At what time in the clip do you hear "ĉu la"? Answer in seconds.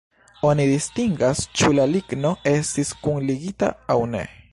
1.59-1.85